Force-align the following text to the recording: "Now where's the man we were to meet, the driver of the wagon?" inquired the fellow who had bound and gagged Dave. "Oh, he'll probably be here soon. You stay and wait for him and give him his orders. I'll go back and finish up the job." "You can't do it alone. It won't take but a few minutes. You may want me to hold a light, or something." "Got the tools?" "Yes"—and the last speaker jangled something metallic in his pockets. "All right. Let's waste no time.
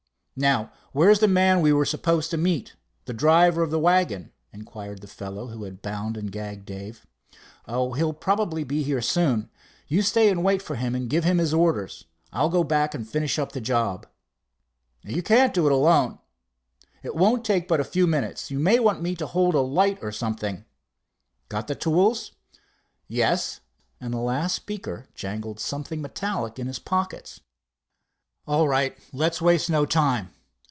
"Now 0.37 0.71
where's 0.91 1.19
the 1.19 1.27
man 1.27 1.61
we 1.61 1.71
were 1.71 1.85
to 1.85 2.37
meet, 2.37 2.73
the 3.05 3.13
driver 3.13 3.61
of 3.61 3.69
the 3.69 3.77
wagon?" 3.77 4.31
inquired 4.51 5.01
the 5.01 5.07
fellow 5.07 5.49
who 5.49 5.65
had 5.65 5.83
bound 5.83 6.17
and 6.17 6.31
gagged 6.31 6.65
Dave. 6.65 7.05
"Oh, 7.67 7.93
he'll 7.93 8.13
probably 8.13 8.63
be 8.63 8.81
here 8.81 9.03
soon. 9.03 9.51
You 9.87 10.01
stay 10.01 10.31
and 10.31 10.43
wait 10.43 10.63
for 10.63 10.75
him 10.77 10.95
and 10.95 11.11
give 11.11 11.25
him 11.25 11.37
his 11.37 11.53
orders. 11.53 12.05
I'll 12.33 12.49
go 12.49 12.63
back 12.63 12.95
and 12.95 13.07
finish 13.07 13.37
up 13.37 13.51
the 13.51 13.61
job." 13.61 14.07
"You 15.03 15.21
can't 15.21 15.53
do 15.53 15.67
it 15.67 15.71
alone. 15.71 16.17
It 17.03 17.13
won't 17.13 17.45
take 17.45 17.67
but 17.67 17.79
a 17.81 17.83
few 17.83 18.07
minutes. 18.07 18.49
You 18.49 18.57
may 18.57 18.79
want 18.79 18.99
me 19.03 19.15
to 19.17 19.27
hold 19.27 19.53
a 19.53 19.61
light, 19.61 19.99
or 20.01 20.11
something." 20.11 20.65
"Got 21.49 21.67
the 21.67 21.75
tools?" 21.75 22.31
"Yes"—and 23.07 24.11
the 24.11 24.17
last 24.17 24.55
speaker 24.55 25.05
jangled 25.13 25.59
something 25.59 26.01
metallic 26.01 26.57
in 26.57 26.65
his 26.65 26.79
pockets. 26.79 27.41
"All 28.47 28.67
right. 28.67 28.97
Let's 29.13 29.39
waste 29.39 29.69
no 29.69 29.85
time. 29.85 30.31